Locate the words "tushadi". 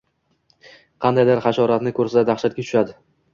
2.63-2.99